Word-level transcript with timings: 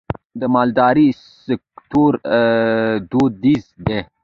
د 0.39 0.41
مالدارۍ 0.55 1.09
سکتور 1.45 2.11
دودیز 3.11 3.65
دی 3.85 3.99